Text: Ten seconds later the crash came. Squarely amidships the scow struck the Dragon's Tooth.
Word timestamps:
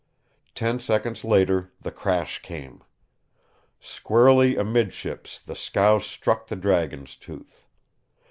Ten 0.55 0.79
seconds 0.79 1.23
later 1.23 1.71
the 1.79 1.91
crash 1.91 2.41
came. 2.41 2.83
Squarely 3.79 4.55
amidships 4.57 5.37
the 5.37 5.55
scow 5.55 5.99
struck 5.99 6.47
the 6.47 6.55
Dragon's 6.55 7.15
Tooth. 7.15 7.67